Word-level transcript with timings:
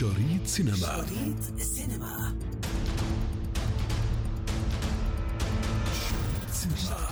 شريط 0.00 0.46
سينما. 0.46 0.76
شريط 0.76 1.60
السينما 1.60 2.34
شريط 5.92 6.50
سينما. 6.52 7.06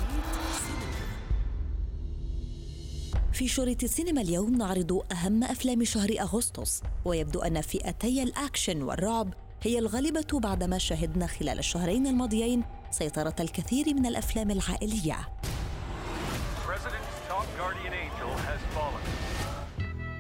في 3.33 3.49
شريط 3.49 3.83
السينما 3.83 4.21
اليوم 4.21 4.55
نعرض 4.55 5.03
أهم 5.13 5.45
أفلام 5.45 5.85
شهر 5.85 6.09
أغسطس 6.21 6.83
ويبدو 7.05 7.41
أن 7.41 7.61
فئتي 7.61 8.23
الأكشن 8.23 8.83
والرعب 8.83 9.35
هي 9.63 9.79
الغالبة 9.79 10.41
بعدما 10.41 10.79
شهدنا 10.79 11.27
خلال 11.27 11.59
الشهرين 11.59 12.07
الماضيين 12.07 12.65
سيطرة 12.91 13.37
الكثير 13.41 13.95
من 13.95 14.07
الأفلام 14.07 14.51
العائلية. 14.51 15.29
President's 16.67 17.29
top 17.29 17.47
guardian 17.59 17.93
angel 17.93 18.31
has 18.49 18.61
fallen. 18.75 19.18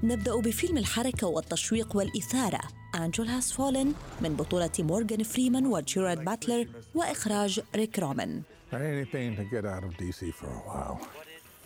نبدأ 0.03 0.37
بفيلم 0.37 0.79
الحركة 0.79 1.27
والتشويق 1.27 1.97
والإثارة 1.97 2.61
أنجل 2.95 3.29
هاز 3.29 3.53
فولن 3.53 3.95
من 4.21 4.37
بطولة 4.37 4.71
مورغان 4.79 5.23
فريمان 5.23 5.67
وجيرارد 5.67 6.25
باتلر 6.25 6.69
وإخراج 6.95 7.61
ريك 7.77 7.99
رومان. 7.99 8.43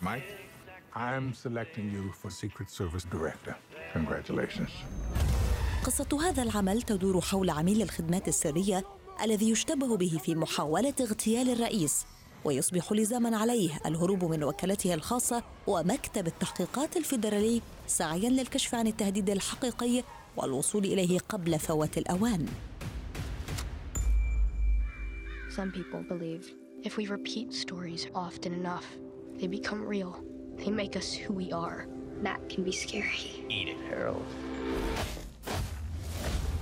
Mike, 0.01 0.31
I'm 0.95 1.33
selecting 1.33 1.87
you 1.95 2.11
for 2.21 2.29
Secret 2.29 2.69
Service 2.69 3.05
Director. 3.13 3.55
Congratulations. 3.93 4.71
قصة 5.83 6.29
هذا 6.29 6.43
العمل 6.43 6.81
تدور 6.81 7.21
حول 7.21 7.49
عميل 7.49 7.81
الخدمات 7.81 8.27
السرية 8.27 8.83
الذي 9.23 9.49
يشتبه 9.49 9.97
به 9.97 10.19
في 10.23 10.35
محاولة 10.35 10.93
اغتيال 11.01 11.49
الرئيس 11.49 12.05
ويصبح 12.45 12.91
لزاما 12.91 13.37
عليه 13.37 13.79
الهروب 13.85 14.23
من 14.25 14.43
وكالته 14.43 14.93
الخاصة 14.93 15.43
ومكتب 15.67 16.27
التحقيقات 16.27 16.97
الفيدرالي 16.97 17.61
سعيا 17.87 18.29
للكشف 18.29 18.75
عن 18.75 18.87
التهديد 18.87 19.29
الحقيقي 19.29 20.03
والوصول 20.37 20.85
إليه 20.85 21.19
قبل 21.19 21.59
فوات 21.59 21.97
الأوان 21.97 22.47
Some 25.55 25.71
people 25.71 26.01
believe 26.09 26.51
if 26.83 26.97
we 26.97 27.05
repeat 27.07 27.53
stories 27.53 28.07
often 28.15 28.53
enough, 28.53 28.87
they 29.39 29.47
become 29.47 29.85
real. 29.85 30.13
They 30.57 30.71
make 30.71 30.95
us 30.95 31.13
who 31.13 31.31
we 31.33 31.51
are. 31.51 31.85
That 32.23 32.39
can 32.49 32.63
be 32.63 32.71
scary. 32.71 33.29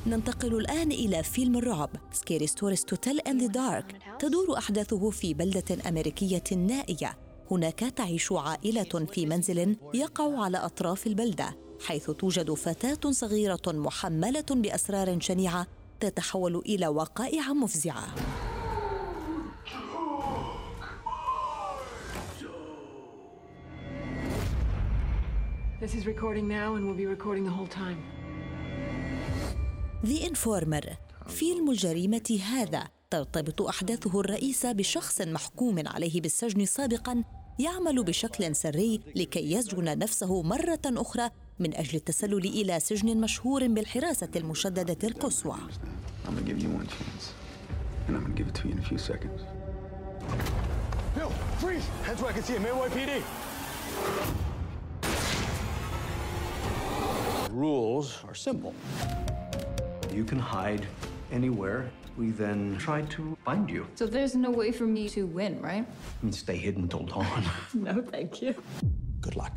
ننتقل 0.07 0.55
الآن 0.55 0.91
إلى 0.91 1.23
فيلم 1.23 1.57
الرعب 1.57 1.89
Scary 2.11 2.47
Stories 2.47 2.85
to 2.85 2.95
Tell 2.95 3.19
in 3.19 3.38
the 3.38 3.47
Dark 3.47 3.97
تدور 4.19 4.57
أحداثه 4.57 5.09
في 5.09 5.33
بلدة 5.33 5.89
أمريكية 5.89 6.44
نائية. 6.57 7.17
هناك 7.52 7.80
تعيش 7.80 8.31
عائلة 8.31 9.05
في 9.11 9.25
منزل 9.25 9.77
يقع 9.94 10.44
على 10.44 10.57
أطراف 10.57 11.07
البلدة 11.07 11.57
حيث 11.88 12.11
توجد 12.11 12.53
فتاة 12.53 13.11
صغيرة 13.11 13.61
محملة 13.67 14.45
بأسرار 14.49 15.19
شنيعة 15.19 15.67
تتحول 15.99 16.55
إلى 16.55 16.88
وقائع 16.88 17.53
مفزعة. 17.53 18.16
This 25.81 25.95
is 25.95 26.05
recording 26.05 26.47
now 26.47 26.75
and 26.75 26.85
will 26.88 26.99
be 27.03 27.07
recording 27.07 27.44
the 27.44 27.55
whole 27.57 27.72
time. 27.83 28.20
ذا 30.05 30.27
انفورمر 30.27 30.85
فيلم 31.27 31.69
الجريمة 31.69 32.39
هذا 32.52 32.88
ترتبط 33.09 33.61
أحداثه 33.61 34.19
الرئيسة 34.19 34.71
بشخص 34.71 35.21
محكوم 35.21 35.88
عليه 35.88 36.21
بالسجن 36.21 36.66
سابقا 36.66 37.23
يعمل 37.59 38.03
بشكل 38.03 38.55
سري 38.55 39.02
لكي 39.16 39.52
يسجن 39.52 39.97
نفسه 39.97 40.41
مرة 40.41 40.81
أخرى 40.85 41.29
من 41.59 41.75
أجل 41.75 41.95
التسلل 41.95 42.45
إلى 42.45 42.79
سجن 42.79 43.17
مشهور 43.17 43.67
بالحراسة 43.67 44.29
المشددة 44.35 45.07
القصوى. 45.07 45.57
Rules 57.53 58.23
are 58.28 58.33
simple. 58.33 58.73
You 60.13 60.25
can 60.25 60.39
hide 60.39 60.85
anywhere. 61.31 61.81
We 62.17 62.31
then 62.31 62.77
try 62.77 63.01
to 63.16 63.38
find 63.45 63.69
you. 63.69 63.85
So 63.95 64.05
there's 64.05 64.35
no 64.35 64.51
way 64.51 64.72
for 64.72 64.85
me 64.85 65.07
to 65.09 65.22
win, 65.25 65.61
right? 65.61 65.85
And 66.23 66.35
stay 66.35 66.57
hidden 66.57 66.88
till 66.88 67.05
dawn. 67.05 67.44
No, 67.73 68.01
thank 68.13 68.41
you. 68.41 68.53
Good 69.21 69.35
luck. 69.35 69.51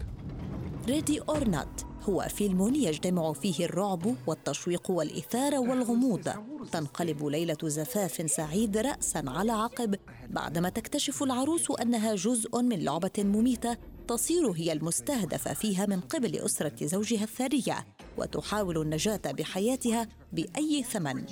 Ready 0.89 1.21
or 1.21 1.49
Not 1.49 1.87
هو 2.03 2.27
فيلم 2.29 2.75
يجتمع 2.75 3.33
فيه 3.33 3.65
الرعب 3.65 4.15
والتشويق 4.27 4.91
والإثارة 4.91 5.59
والغموض 5.59 6.29
تنقلب 6.73 7.25
ليلة 7.27 7.57
زفاف 7.63 8.31
سعيد 8.31 8.77
رأسا 8.77 9.25
على 9.27 9.53
عقب 9.53 9.95
بعدما 10.31 10.69
تكتشف 10.69 11.23
العروس 11.23 11.71
أنها 11.71 12.15
جزء 12.15 12.63
من 12.63 12.85
لعبة 12.85 13.11
مميتة 13.19 13.77
تصير 14.09 14.51
هي 14.51 14.73
المستهدفة 14.73 15.55
فيها 15.55 15.87
من 15.87 16.01
قبل 16.01 16.37
أسرة 16.37 16.87
زوجها 16.87 17.25
الثرية 17.25 17.87
وتحاول 18.17 18.79
النجاة 18.79 19.21
بحياتها 19.27 20.09
بأي 20.33 20.83
ثمن. 20.83 21.27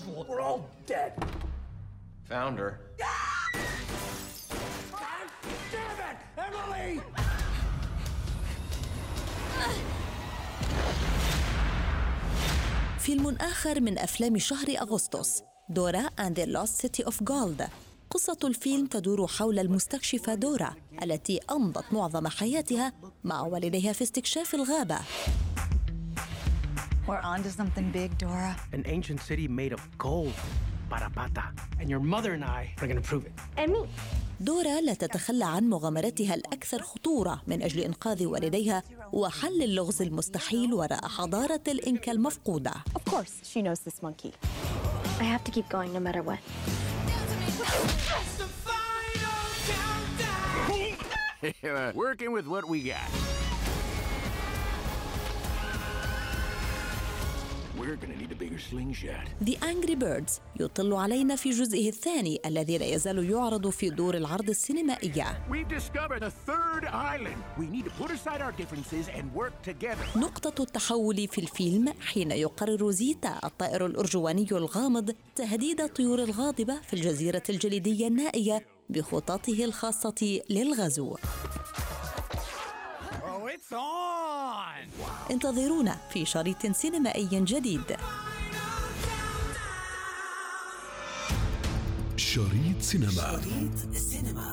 فيلم 12.98 13.36
آخر 13.40 13.80
من 13.80 13.98
أفلام 13.98 14.38
شهر 14.38 14.66
أغسطس 14.68 15.42
دورا 15.68 16.08
and 16.20 16.34
the 16.34 16.46
Lost 16.46 16.86
City 16.86 17.04
of 17.04 17.14
Gold. 17.24 17.62
قصة 18.10 18.38
الفيلم 18.44 18.86
تدور 18.86 19.26
حول 19.26 19.58
المستكشفة 19.58 20.34
دورا 20.34 20.74
التي 21.02 21.40
أمضت 21.50 21.84
معظم 21.92 22.28
حياتها 22.28 22.92
مع 23.24 23.40
والديها 23.40 23.92
في 23.92 24.02
استكشاف 24.02 24.54
الغابة. 24.54 24.98
We're 27.12 27.20
on 27.34 27.42
to 27.42 27.50
something 27.50 27.90
big, 27.90 28.16
Dora. 28.16 28.56
an 28.72 28.84
ancient 28.86 29.20
city 29.20 29.46
made 29.46 29.72
of 29.74 29.82
gold. 29.98 30.32
Parapata. 30.90 31.44
And 31.78 31.90
your 31.90 32.00
mother 32.00 32.32
and 32.32 32.42
I 32.42 32.72
are 32.80 32.86
gonna 32.86 33.02
prove 33.02 33.26
it. 33.26 33.32
And 33.58 33.72
me. 33.72 33.86
دورا 34.40 34.80
لا 34.80 34.94
تتخلى 34.94 35.44
عن 35.44 35.68
مغامرتها 35.70 36.34
الأكثر 36.34 36.82
خطورة 36.82 37.42
من 37.46 37.62
أجل 37.62 37.80
إنقاذ 37.80 38.26
والديها 38.26 38.82
وحل 39.12 39.62
اللغز 39.62 40.02
المستحيل 40.02 40.74
وراء 40.74 41.08
حضارة 41.08 41.60
الإنكا 41.68 42.12
المفقودة 42.12 42.72
Of 42.94 43.04
course, 43.04 43.50
she 43.52 43.62
knows 43.62 43.80
this 43.80 44.02
monkey. 44.02 44.32
I 45.20 45.24
have 45.24 45.44
to 45.44 45.50
keep 45.50 45.68
going 45.68 45.92
no 45.92 46.00
matter 46.00 46.22
what. 46.22 46.38
Working 51.94 52.32
with 52.32 52.46
what 52.46 52.64
we 52.68 52.82
got. 52.82 53.10
The 59.44 59.56
Angry 59.56 59.96
Birds 59.96 60.40
يطل 60.60 60.92
علينا 60.92 61.36
في 61.36 61.50
جزئه 61.50 61.88
الثاني 61.88 62.40
الذي 62.46 62.78
لا 62.78 62.86
يزال 62.86 63.30
يعرض 63.30 63.68
في 63.68 63.90
دور 63.90 64.16
العرض 64.16 64.48
السينمائية 64.48 65.44
We've 65.50 65.68
discovered 65.68 66.22
a 66.22 66.30
third 66.50 66.84
island. 66.84 67.36
We 67.58 67.66
need 67.66 67.84
to 67.84 67.90
put 68.02 68.10
aside 68.10 68.40
our 68.40 68.52
differences 68.52 69.08
and 69.08 69.24
work 69.34 69.62
together. 69.70 70.16
نقطة 70.16 70.62
التحول 70.62 71.28
في 71.28 71.38
الفيلم 71.38 71.92
حين 72.00 72.30
يقرر 72.30 72.90
زيتا 72.90 73.40
الطائر 73.44 73.86
الأرجواني 73.86 74.46
الغامض 74.52 75.14
تهديد 75.36 75.80
الطيور 75.80 76.22
الغاضبة 76.22 76.80
في 76.80 76.94
الجزيرة 76.94 77.42
الجليدية 77.48 78.06
النائية 78.08 78.66
بخططه 78.90 79.64
الخاصة 79.64 80.40
للغزو 80.50 81.16
it's 83.54 83.72
on! 83.72 85.02
انتظرونا 85.30 85.96
في 86.12 86.24
شريط 86.24 86.66
سينمائي 86.66 87.28
جديد. 87.44 87.96
شريط 92.16 92.80
سينما. 92.80 93.10
شريط 93.10 93.90
السينما 93.90 94.51